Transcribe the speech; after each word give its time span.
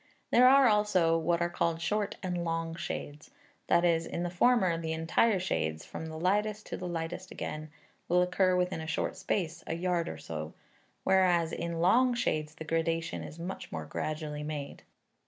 There 0.31 0.47
are, 0.49 0.65
also, 0.67 1.15
what 1.15 1.41
are 1.43 1.49
called 1.51 1.79
short 1.79 2.15
and 2.23 2.43
long 2.43 2.73
shades; 2.73 3.29
that 3.67 3.85
is, 3.85 4.07
in 4.07 4.23
the 4.23 4.31
former 4.31 4.75
the 4.75 4.93
entire 4.93 5.37
shades, 5.39 5.85
from 5.85 6.07
the 6.07 6.17
lightest 6.17 6.65
to 6.65 6.75
the 6.77 6.87
lightest 6.87 7.29
again, 7.29 7.69
will 8.07 8.23
occur 8.23 8.55
within 8.55 8.81
a 8.81 8.87
short 8.87 9.15
space, 9.15 9.63
a 9.67 9.75
yard 9.75 10.09
or 10.09 10.17
so; 10.17 10.55
whereas, 11.03 11.51
in 11.51 11.81
long 11.81 12.15
shades 12.15 12.55
the 12.55 12.65
gradation 12.65 13.23
is 13.23 13.37
much 13.37 13.71
more 13.71 13.85
gradually 13.85 14.41
made. 14.41 14.81